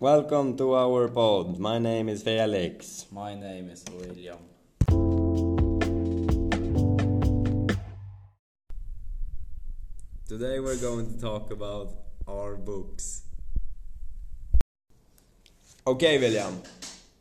[0.00, 1.58] Welcome to our pod.
[1.60, 3.06] My name is Felix.
[3.12, 4.38] My name is William.
[10.26, 11.92] Today we're going to talk about
[12.26, 13.22] our books.
[15.86, 16.60] Okay, William.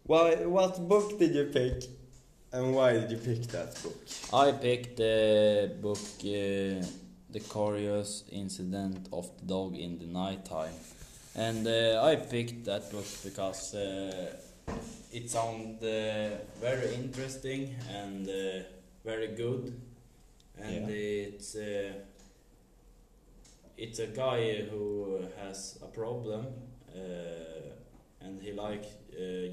[0.04, 1.84] Why, what book did you pick
[2.52, 3.98] and why did you pick that book?
[4.34, 6.86] I picked the book uh,
[7.30, 10.74] The Curious Incident of the Dog in the Nighttime.
[11.36, 14.36] And uh, I picked that book because uh,
[15.12, 18.28] it sounded uh, very interesting and
[19.04, 19.74] very good.
[20.58, 20.96] And Yeah.
[20.96, 21.56] it's
[23.78, 26.46] it's a guy who has a problem
[28.22, 28.86] and he like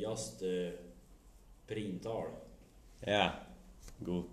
[0.00, 0.42] just
[1.66, 2.26] printar.
[3.06, 3.32] Yeah,
[4.04, 4.26] good.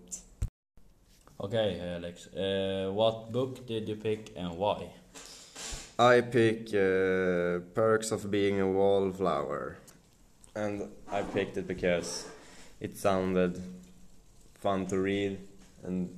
[1.39, 2.27] Okay, Alex.
[2.33, 4.89] Uh, what book did you pick and why?
[5.99, 9.77] I pick uh, Perks of Being a Wallflower.
[10.55, 12.27] And I picked it because
[12.79, 13.61] it sounded
[14.55, 15.39] fun to read
[15.83, 16.09] and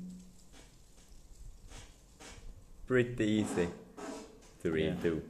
[2.87, 3.67] pretty easy
[4.61, 5.01] to read Yeah.
[5.01, 5.21] too.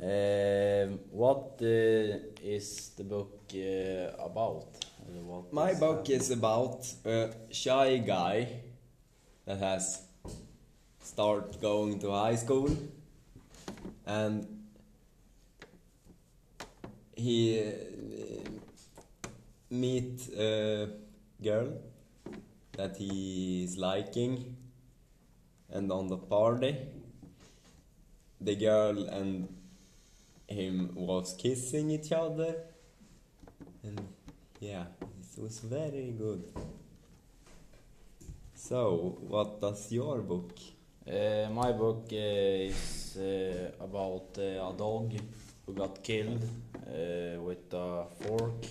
[0.00, 4.66] Um, what uh, is the book uh, about?
[5.50, 6.12] My book that?
[6.12, 8.46] is about a shy guy
[9.46, 10.02] that has
[11.08, 12.70] start going to high school.
[14.06, 14.46] And
[17.14, 18.48] he uh,
[19.70, 20.88] meet a
[21.42, 21.72] girl
[22.76, 24.56] that he is liking.
[25.70, 26.76] And on the party
[28.40, 29.48] the girl and
[30.46, 32.54] him was kissing each other.
[33.82, 34.00] And
[34.60, 36.44] yeah it was very good.
[38.54, 40.58] So what does your book
[41.08, 45.10] Uh, my book uh, is uh, about a dog
[45.64, 46.46] who got killed
[47.46, 48.66] with a fork,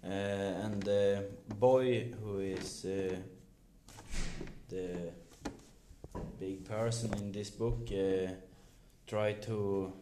[0.00, 1.24] and the
[1.58, 2.82] boy who is
[4.68, 5.10] the
[6.38, 7.88] big person in this book
[9.08, 9.92] try to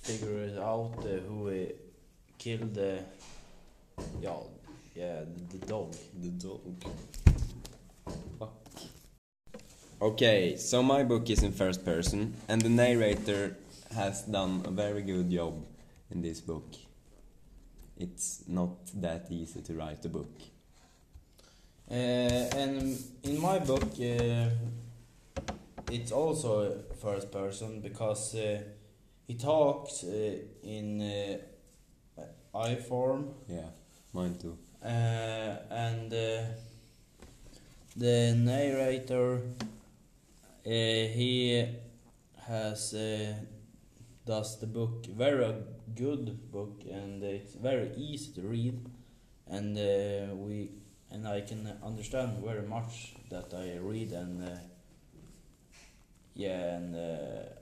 [0.00, 1.66] figure out who
[2.38, 3.04] killed the
[4.22, 4.40] yeah
[4.94, 5.94] yeah the dog.
[6.18, 6.60] The dog.
[10.02, 13.56] Okay, so my book is in first person, and the narrator
[13.94, 15.62] has done a very good job
[16.10, 16.64] in this book.
[17.98, 20.30] It's not that easy to write a book.
[21.90, 24.48] Uh, and in my book, uh,
[25.90, 28.62] it's also first person because uh,
[29.26, 32.22] he talks uh, in uh,
[32.56, 33.68] I form, Yeah,
[34.14, 34.56] mine too.
[34.82, 34.88] uh,
[35.70, 36.10] and
[37.96, 39.42] the narrator
[40.64, 41.66] he
[42.46, 43.34] has uh,
[44.26, 45.54] does the book very
[45.94, 48.78] good book and it's very easy to read
[49.46, 50.70] and uh, we
[51.10, 54.58] and I can understand very much that I read and uh,
[56.34, 57.60] yeah and uh,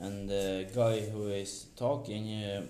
[0.00, 2.62] and the guy who is talking uh,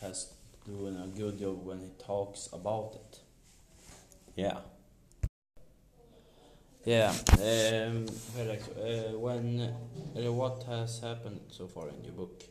[0.00, 0.32] has
[0.66, 3.20] doing a good job when he talks about it.
[4.34, 4.58] Yeah.
[6.86, 8.06] Yeah, um,
[8.38, 12.44] uh, when uh, what has happened so far in your book?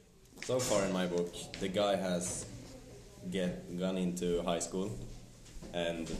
[0.44, 2.46] So far in my book, the guy has
[3.32, 4.92] get gone into high school
[5.74, 6.12] and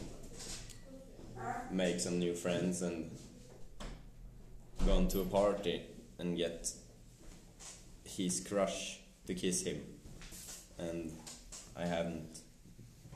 [1.70, 3.10] make some new friends and
[4.86, 5.82] gone to a party
[6.18, 6.72] and get
[8.02, 9.82] his crush to kiss him
[10.78, 11.12] and
[11.76, 12.40] I haven't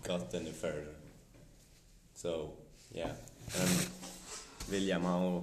[0.02, 0.94] got any further.
[2.12, 2.52] So
[2.92, 3.12] yeah.
[4.70, 5.42] William, how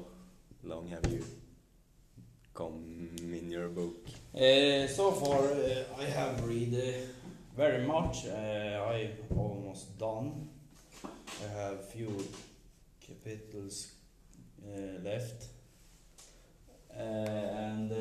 [0.64, 1.22] long have you
[2.54, 3.98] come in your book?
[4.34, 8.26] Uh, so far, uh, I have read uh, very much.
[8.26, 10.48] Uh, I almost done.
[11.04, 12.24] I have few
[13.06, 13.92] capitals
[15.04, 15.48] left,
[16.96, 17.92] and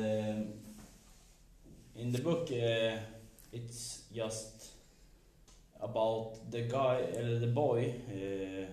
[1.95, 2.49] in the book,
[3.51, 4.71] it's just
[5.81, 8.65] about the guy, uh, the boy, uh,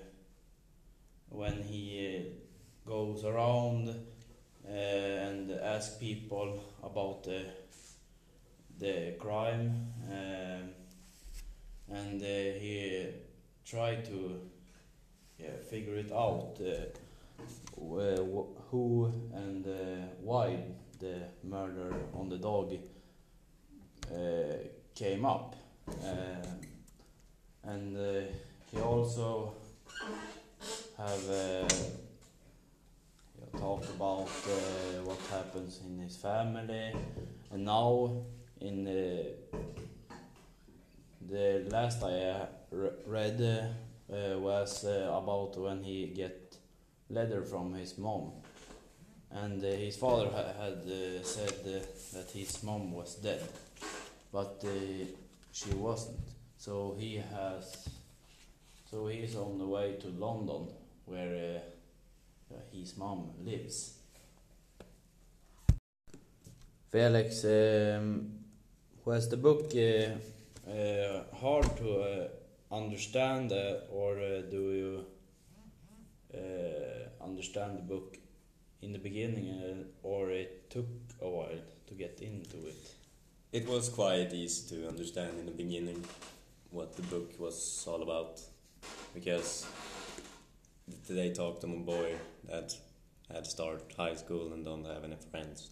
[1.31, 2.44] when he uh,
[2.87, 7.45] goes around uh, and ask people about the
[8.79, 10.71] the crime, um,
[11.89, 12.27] and uh,
[12.61, 13.07] he
[13.65, 14.41] try to
[15.39, 16.87] yeah, figure it out uh,
[17.81, 20.59] wh- wh- who and uh, why
[21.01, 22.73] the murder on the dog
[24.95, 25.57] came up,
[26.03, 26.43] Um
[27.65, 27.97] and
[28.71, 29.55] he also
[30.99, 32.04] have.
[33.65, 36.93] Uh, talk about uh, what happens in his family
[37.51, 38.11] and now
[38.61, 39.33] in the
[41.31, 42.47] the last I uh,
[43.07, 46.57] read uh, uh, was uh, about when he get
[47.09, 48.33] letter from his mom,
[49.31, 51.81] and uh, his father ha- had uh, said uh,
[52.13, 53.43] that his mom was dead,
[54.31, 55.07] but uh,
[55.53, 56.27] she wasn't.
[56.59, 57.89] So he has,
[58.91, 60.69] so he's on the way to London,
[61.07, 61.74] where uh,
[62.73, 63.99] his mom lives.
[66.91, 68.31] Felix, um,
[69.05, 72.29] was the book uh, uh, hard to uh,
[72.75, 75.05] understand, uh, or uh, do you
[77.21, 78.17] understand the book
[78.83, 80.87] in the beginning, or it took
[81.21, 82.95] a while to get into it?
[83.53, 86.05] It was quite easy to understand in the beginning
[86.71, 88.41] what the book was all about
[89.15, 89.67] because
[91.09, 92.15] they talked to a boy
[92.49, 92.75] that
[93.33, 95.71] had start high school and don't have any friends.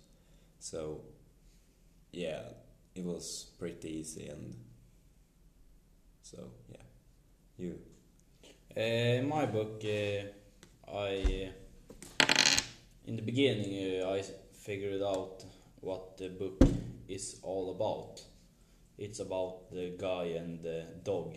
[0.60, 1.02] So
[2.12, 2.42] yeah,
[2.94, 4.56] it was pretty easy and
[6.22, 6.82] so yeah.
[7.58, 7.78] You
[8.76, 10.24] Uh, my book, uh,
[10.90, 11.50] I
[13.06, 14.22] in the beginning uh, I
[14.52, 15.44] figured out
[15.80, 16.62] what the book
[17.08, 18.22] is all about.
[18.98, 21.36] It's about the guy and the dog,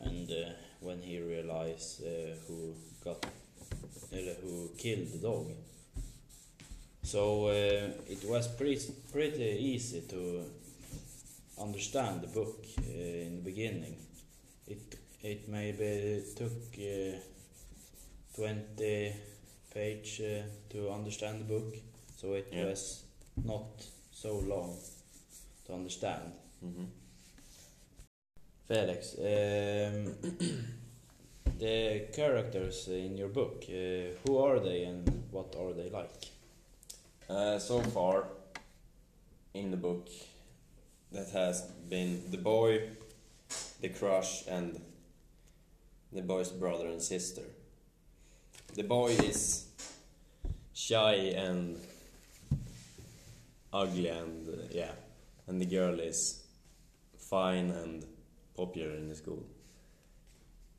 [0.00, 0.28] and
[0.82, 2.74] when he realized uh, who
[3.04, 5.46] got uh, who killed the dog.
[7.02, 10.44] So uh, it was pretty pretty easy to
[11.60, 13.96] understand the book uh, in the beginning.
[14.66, 17.18] It it maybe took uh,
[18.34, 19.12] twenty
[19.74, 21.74] page uh, to understand the book,
[22.16, 22.66] so it Yeah.
[22.66, 23.04] was
[23.44, 24.76] not so long
[25.66, 26.32] to understand.
[26.60, 26.84] hmm
[28.72, 30.14] Felix, um,
[31.58, 36.30] the characters in your book, uh, who are they and what are they like?
[37.28, 38.28] Uh, so far
[39.52, 40.08] in the book,
[41.10, 41.60] that has
[41.90, 42.88] been the boy,
[43.82, 44.80] the crush, and
[46.10, 47.42] the boy's brother and sister.
[48.72, 49.66] The boy is
[50.72, 51.78] shy and
[53.70, 54.92] ugly, and uh, yeah,
[55.46, 56.42] and the girl is
[57.18, 58.06] fine and
[58.54, 59.44] popular in the school.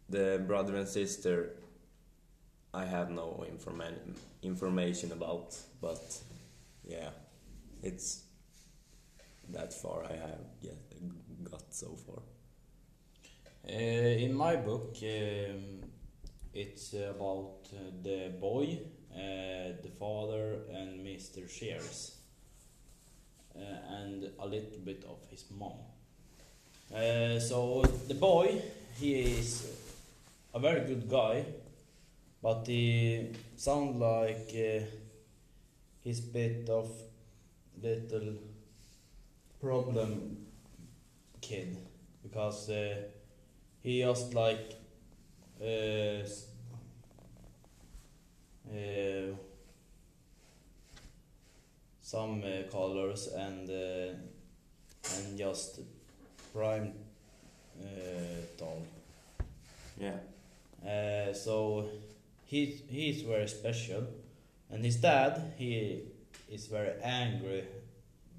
[0.10, 1.56] The brother and sister,
[2.74, 6.20] I have no informa- information about, but
[6.84, 7.10] yeah,
[7.81, 8.24] it's
[9.50, 10.78] that far I have get,
[11.50, 12.22] got so far.
[13.68, 15.81] Uh, in my book, um,
[16.54, 18.80] it's about uh, the boy,
[19.14, 21.50] uh, the father, and Mr.
[21.50, 22.18] Shears,
[23.56, 23.60] uh,
[23.90, 25.80] and a little bit of his mom.
[26.94, 28.62] Uh, so the boy,
[29.00, 29.68] he is
[30.54, 31.45] a very good guy,
[32.42, 34.86] but he sounds like uh,
[36.04, 36.90] he's bit of
[37.81, 38.36] little
[39.60, 40.38] problem
[41.42, 41.78] kid
[42.22, 42.69] because.
[42.69, 42.96] Uh,
[43.84, 44.75] he just like
[45.62, 46.24] uh,
[48.72, 49.36] uh,
[52.01, 54.13] some uh, colors and uh,
[55.18, 55.81] and just
[56.54, 56.94] prime
[57.82, 57.86] uh,
[58.58, 58.86] tone.
[60.00, 60.18] Yeah.
[60.86, 61.88] Uh, so
[62.46, 64.06] he he's very special,
[64.70, 66.04] and his dad he
[66.50, 67.64] is very angry.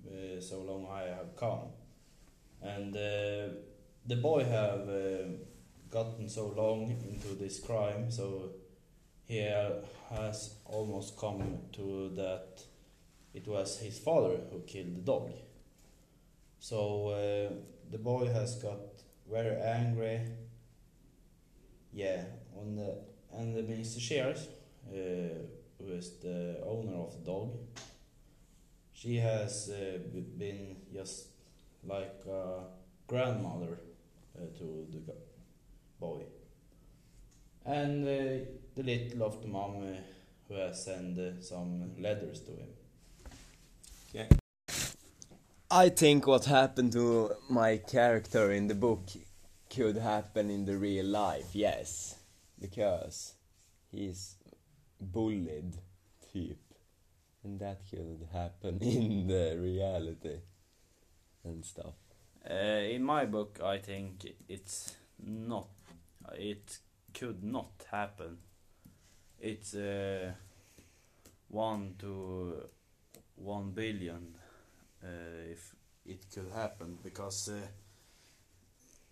[0.06, 1.70] Uh, so long I have come,
[2.62, 3.54] and uh,
[4.06, 5.28] the boy have uh,
[5.90, 8.50] gotten so long into this crime, so
[9.26, 9.38] he
[10.10, 12.62] has almost come to that
[13.32, 15.32] it was his father who killed the dog.
[16.58, 18.80] So uh, the boy has got
[19.30, 20.20] very angry.
[21.92, 22.24] Yeah,
[22.58, 22.90] on the
[23.32, 24.00] and the Mr.
[24.00, 24.48] Shears,
[24.88, 24.94] uh,
[25.78, 27.50] who is the owner of the dog,
[28.92, 29.98] she has uh,
[30.36, 31.26] been just
[31.84, 32.64] like a
[33.06, 33.78] grandmother
[34.36, 35.00] uh, to the
[36.00, 36.22] boy.
[37.64, 40.00] And uh, the little of the mom uh,
[40.48, 42.70] who has sent uh, some letters to him.
[45.74, 49.08] I think what happened to my character in the book
[49.68, 52.14] could happen in the real life, yes.
[52.60, 53.34] Because
[53.90, 54.36] he's
[55.00, 55.76] bullied,
[56.32, 56.60] typ.
[57.42, 60.36] And that could happen in the reality
[61.42, 61.94] and stuff.
[62.48, 62.54] Uh,
[62.94, 64.94] in my book, I think it's
[65.26, 65.70] not.
[66.38, 66.78] It
[67.12, 68.38] could not happen.
[69.40, 70.34] It's uh,
[71.48, 72.68] one to
[73.34, 74.36] one billion
[75.52, 75.74] if
[76.06, 77.66] it could happen because uh,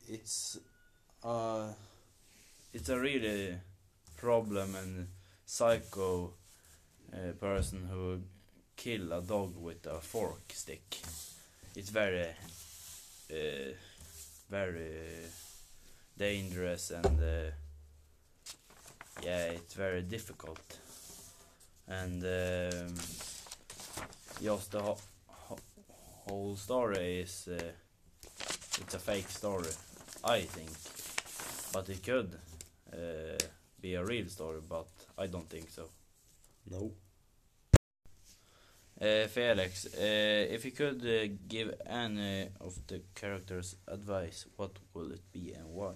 [0.09, 0.59] it's
[1.25, 1.69] uh,
[2.73, 3.55] it's a really
[4.17, 5.09] problem and
[5.45, 6.33] psycho
[7.13, 8.21] uh, person who
[8.77, 10.99] kill a dog with a fork stick.
[11.77, 12.27] It's very,
[13.31, 13.73] uh,
[14.51, 14.91] very
[16.19, 17.51] dangerous and uh,
[19.23, 20.79] yeah, it's very difficult.
[21.87, 22.95] And um,
[24.43, 24.97] just the
[26.27, 27.73] whole story is uh,
[28.81, 29.71] it's a fake story,
[30.25, 30.71] I think,
[31.73, 32.39] but it could
[32.93, 33.39] uh,
[33.81, 34.89] be a real story, but
[35.19, 35.91] I don't think so.
[36.71, 36.93] No.
[39.01, 45.11] Uh, Felix, uh, if you could uh, give any of the characters advice, what will
[45.11, 45.95] it be and why?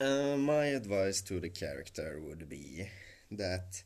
[0.00, 2.88] Uh, my advice to the character would be
[3.30, 3.82] that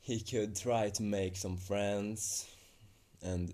[0.00, 2.46] he could try to make some friends
[3.22, 3.52] and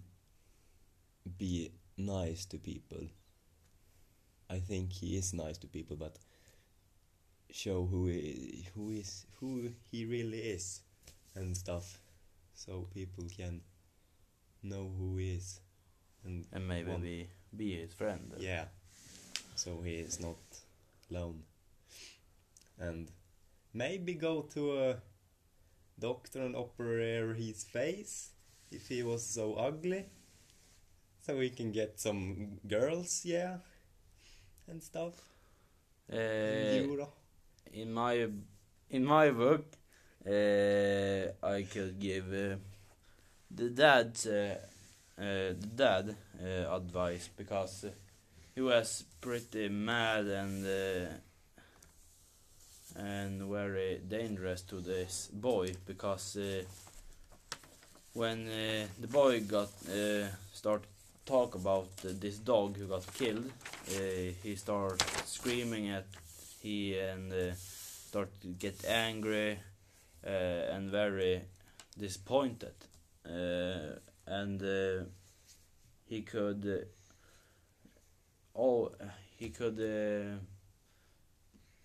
[1.39, 3.07] be nice to people.
[4.49, 6.19] I think he is nice to people, but
[7.51, 10.81] show who he, who is who he really is
[11.35, 11.99] and stuff,
[12.55, 13.61] so people can
[14.63, 15.61] know who he is
[16.25, 17.01] and And maybe One.
[17.03, 18.33] be be his friend.
[18.39, 18.67] yeah,
[19.55, 20.37] so he is not
[21.11, 21.43] alone.
[22.79, 23.11] And
[23.73, 24.97] maybe go to a
[25.99, 28.31] doctor and operate his face
[28.71, 30.07] if he was so ugly.
[31.27, 33.57] So he can get some girls, yeah,
[34.69, 35.15] and stuff.
[36.09, 36.17] Uh,
[37.73, 38.29] in my
[38.91, 39.65] in my book,
[40.25, 42.57] uh, I could give uh,
[43.51, 47.87] the dad the dad uh, advice because
[48.55, 50.65] he was pretty mad and
[52.95, 56.39] and very dangerous to this boy because
[58.13, 58.47] when
[59.01, 60.85] the boy got uh, start
[61.27, 63.51] talk about this dog who got killed,
[63.89, 66.07] uh, he start screaming at
[66.63, 69.59] he and uh, start to get angry
[70.25, 71.43] uh, and very
[71.99, 72.75] disappointed.
[73.25, 74.63] Uh, and
[76.05, 76.87] he could
[78.55, 78.93] oh
[79.37, 79.79] he could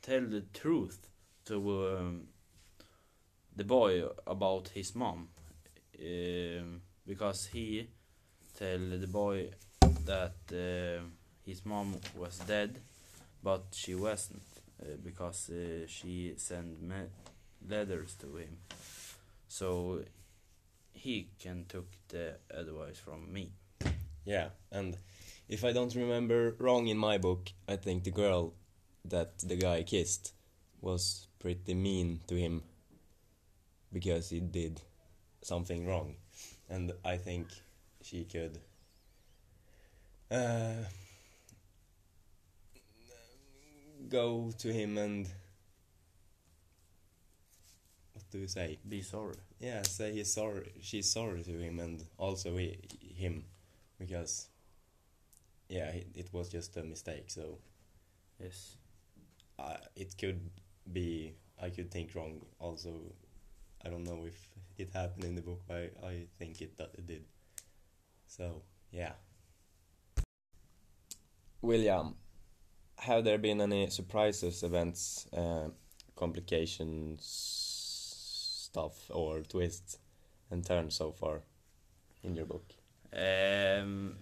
[0.01, 1.09] tell the truth
[1.45, 1.55] to
[1.87, 2.27] um,
[3.55, 5.29] the boy about his mom.
[7.05, 7.87] Because he
[8.61, 9.49] tell the boy
[10.05, 11.01] that uh,
[11.45, 12.71] his mom was dead
[13.43, 14.43] but she wasn't
[14.81, 16.67] uh, because uh, she sent
[17.67, 18.57] letters to him
[19.47, 20.01] so
[20.93, 23.51] he can took the advice from me
[24.25, 24.97] Yeah, and
[25.49, 28.53] if I don't remember wrong in my book, I think the girl
[29.05, 30.33] that the guy kissed
[30.79, 32.61] was pretty mean to him
[33.91, 34.79] because he did
[35.41, 36.15] something wrong.
[36.69, 37.47] And I think
[38.03, 38.59] she could
[40.31, 40.83] uh,
[44.09, 45.27] go to him and
[48.13, 48.77] what do you say?
[48.87, 50.71] be sorry Yeah, say he's sorry.
[50.81, 52.77] She's sorry to him and also he,
[53.15, 53.45] him
[53.99, 54.47] because
[55.69, 57.25] yeah, it, it was just a mistake.
[57.27, 57.57] So
[58.39, 58.77] yes
[59.59, 60.41] uh, it could
[60.93, 62.41] be I could think wrong.
[62.59, 62.91] Also,
[63.85, 65.61] I don't know if it happened in the book.
[65.67, 67.23] But I I think it, that it did.
[68.37, 68.61] So
[68.91, 69.11] yeah.
[71.61, 72.15] William,
[72.95, 75.67] have there been any surprises, events, uh,
[76.15, 77.25] complications,
[78.69, 79.97] stuff, or twists
[80.49, 81.41] and turns so far
[82.23, 82.63] in your book?
[83.13, 84.15] Um,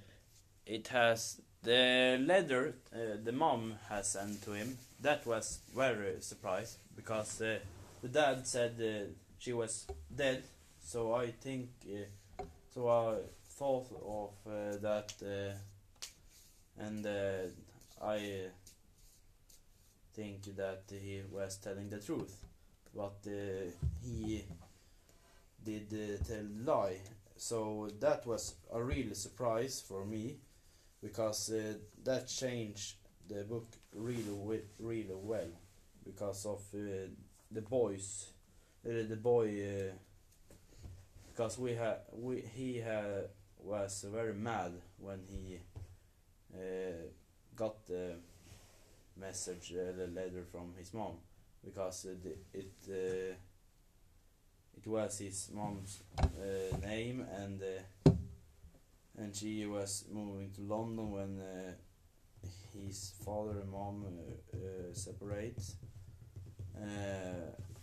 [0.65, 4.79] it has the letter uh, the mom has sent to him.
[4.99, 7.59] That was very surprised because uh,
[8.01, 10.43] the dad said uh, she was dead.
[10.81, 12.89] So I think uh, so.
[12.89, 17.49] I thought of uh, that, uh, and uh,
[18.01, 18.49] I uh,
[20.13, 22.37] think that he was telling the truth,
[22.95, 23.69] but uh,
[24.01, 24.45] he
[25.65, 26.99] did uh, tell lie.
[27.35, 30.37] So that was a real surprise for me
[31.01, 31.51] because
[32.03, 32.95] that changed
[33.27, 35.51] the book really really well
[36.03, 38.27] because of the boys
[38.83, 39.91] the boy
[41.29, 45.59] because we had we he had was very mad when he
[46.53, 46.57] uh,
[47.55, 48.15] got the
[49.17, 51.17] message uh, the letter from his mom
[51.63, 53.35] because uh, it uh,
[54.77, 56.03] it was his mom's
[56.81, 57.61] name and
[59.17, 61.41] and she was moving to London when
[62.73, 64.05] his father and mom
[64.93, 65.61] separate.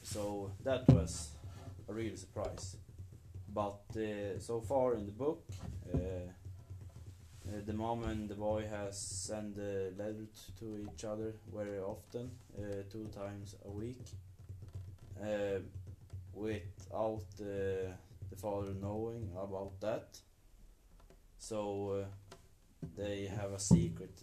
[0.02, 1.30] So that was
[1.88, 2.76] a real surprise.
[3.56, 5.42] But uh, so far in the book,
[5.94, 10.26] uh, uh, the mom and the boy has sent a letter
[10.58, 14.04] to each other very often, uh, two times a week.
[16.34, 17.94] Without the
[18.36, 20.18] father knowing about that.
[21.38, 22.04] So
[22.94, 24.20] they have a secret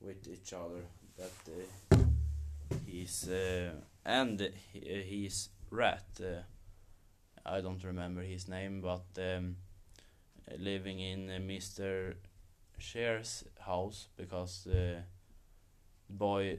[0.00, 0.82] with each other
[1.16, 2.00] that
[2.84, 3.28] he's
[4.04, 6.20] and he's rat.
[7.44, 9.56] Uh, I don't remember his name, but um,
[10.58, 12.14] living in uh, Mr.
[12.78, 15.02] Shears's house because the
[16.08, 16.58] boy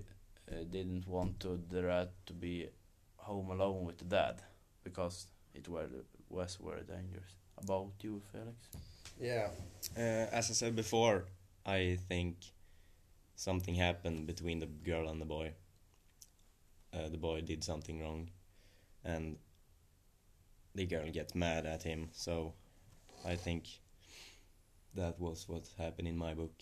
[0.51, 2.67] uh, didn't want to the rat to be
[3.17, 4.41] home alone with the dad
[4.83, 5.87] because it were
[6.29, 7.35] was very dangerous.
[7.57, 8.57] About you, Felix?
[9.19, 9.47] Yeah,
[9.97, 11.25] uh, as I said before,
[11.65, 12.35] I think
[13.35, 15.53] something happened between the girl and the boy.
[16.93, 18.29] Uh, the boy did something wrong,
[19.03, 19.37] and
[20.75, 22.09] the girl gets mad at him.
[22.11, 22.53] So,
[23.25, 23.63] I think
[24.93, 26.53] that was what happened in my book.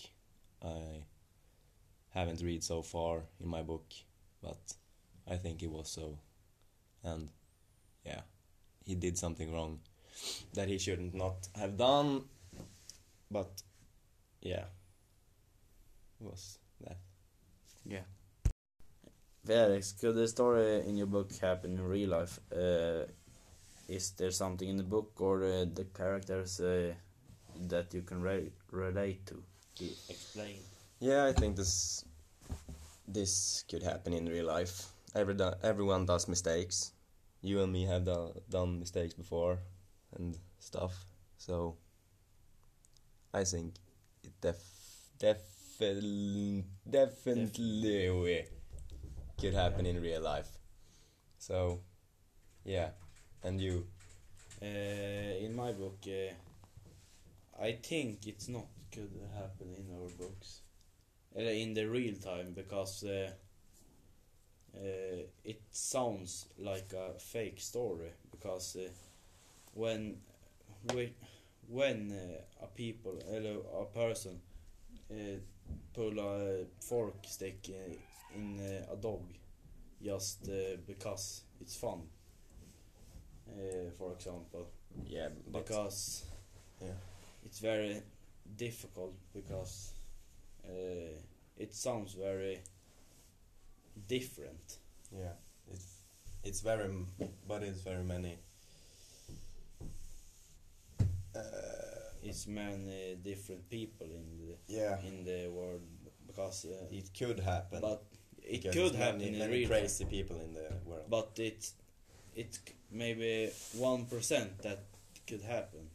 [0.64, 1.04] I
[2.14, 3.92] haven't read so far in my book,
[4.42, 4.74] but
[5.30, 6.18] I think it was so.
[7.04, 7.30] And
[8.06, 8.22] yeah,
[8.86, 9.80] he did something wrong
[10.54, 12.24] that he shouldn't not have done.
[13.30, 13.62] But
[14.42, 14.66] yeah,
[16.20, 16.98] it was that.
[17.86, 18.06] Yeah.
[19.46, 22.40] Felix, could the story in your book happen in real life?
[22.56, 23.04] Uh,
[23.88, 26.94] is there something in the book or uh, the characters uh,
[27.68, 29.44] that you can re- relate to?
[29.80, 30.58] E- Explain.
[31.00, 32.06] Yeah, I think this
[33.08, 34.88] this could happen in real life.
[35.16, 36.94] Every do- everyone does mistakes.
[37.42, 39.60] You and me have do- done mistakes before
[40.16, 41.06] and stuff.
[41.38, 41.76] So
[43.34, 43.76] I think
[44.24, 48.46] it def- defi- definitely
[49.38, 50.48] could happen in real life.
[51.38, 51.82] So
[52.64, 52.92] yeah,
[53.44, 53.86] and you
[54.62, 56.34] Uh, in my book, uh,
[57.60, 60.62] I think it's not could happen in our books,
[61.38, 63.32] uh, in the real time, because uh,
[65.44, 68.12] it sounds like a fake story.
[68.32, 68.78] Because
[69.74, 70.18] when
[70.94, 71.14] we,
[71.70, 72.14] when
[72.62, 74.42] a people, a person,
[75.94, 77.70] pull a fork stick
[78.36, 78.60] in
[78.92, 79.22] a dog,
[80.04, 80.50] just
[80.88, 82.02] because it's fun.
[83.54, 84.68] Uh, for example,
[85.08, 86.26] yeah, but because
[86.82, 86.88] yeah.
[87.46, 88.02] it's very
[88.58, 89.92] difficult because
[90.68, 91.14] uh,
[91.58, 92.62] it sounds very
[94.08, 94.78] different.
[95.12, 95.34] yeah,
[95.72, 96.02] it's
[96.44, 97.08] it's very m-
[97.48, 98.38] but it's very many.
[101.36, 101.42] Uh,
[102.24, 105.82] It's many different people in the yeah, in the world
[106.28, 107.82] because uh, it could happen.
[107.82, 108.04] but
[108.42, 111.06] it because could happen many, in many crazy people in the world.
[111.10, 111.72] but it
[112.36, 114.84] it c- maybe one percent that
[115.28, 115.90] could happen.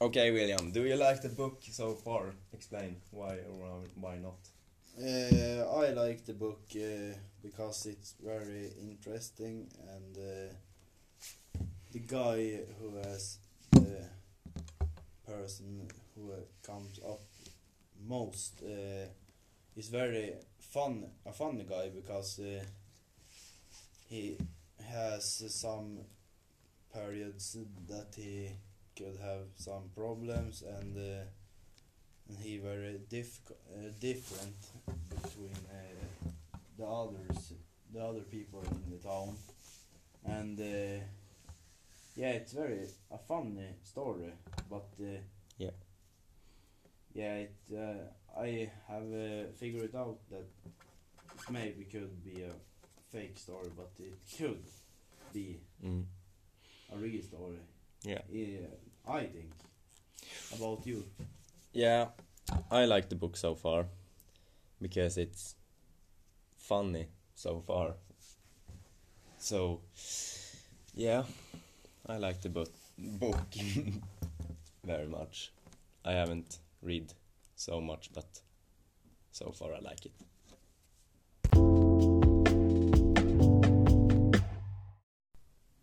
[0.00, 2.34] Okay, William, do you like the book so far?
[2.52, 4.38] Explain why or why not.
[5.00, 10.52] Uh, I like the book uh, because it's very interesting and uh,
[11.92, 13.38] the guy who has
[13.72, 14.08] the
[15.26, 17.20] person who comes up
[18.06, 19.06] most uh,
[19.76, 22.64] is very fun a funny guy because uh,
[24.08, 24.38] he
[24.90, 25.98] has some
[26.92, 27.56] periods
[27.88, 28.50] that he
[28.96, 31.24] could have some problems and uh,
[32.28, 34.56] and he very diff- uh, different
[35.10, 36.28] between uh,
[36.76, 37.52] the others,
[37.92, 39.36] the other people in the town,
[40.26, 41.02] and uh,
[42.16, 44.32] yeah, it's very a funny story,
[44.68, 45.20] but uh,
[45.58, 45.70] Yeah.
[47.14, 50.46] yeah, it uh, I have uh, figured out that
[51.34, 52.52] it maybe could be a
[53.12, 54.62] fake story, but it could
[55.32, 56.04] be Mm.
[56.92, 57.58] a real story.
[58.02, 58.22] Yeah.
[58.30, 58.66] Yeah,
[59.06, 59.52] I think.
[60.54, 61.04] About you?
[61.72, 62.08] Yeah,
[62.70, 63.86] I like the book so far
[64.80, 65.54] because it's
[66.56, 67.94] funny so far.
[69.38, 69.80] So,
[70.94, 71.24] yeah,
[72.06, 73.38] I like the book book
[74.84, 75.52] very much.
[76.04, 77.12] I haven't read
[77.56, 78.42] so much, but
[79.30, 80.12] so far I like it.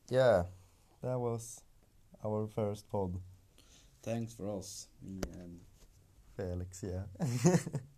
[0.10, 0.44] Yeah,
[1.02, 1.62] that was
[2.24, 3.20] our first pod,
[4.04, 4.88] Thanks for us.
[5.02, 5.60] Me and
[6.38, 6.84] Felix.
[6.84, 7.06] Yeah.